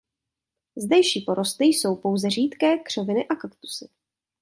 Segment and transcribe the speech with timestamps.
[0.75, 3.85] Zdejší porosty jsou pouze řídké křoviny a kaktusy.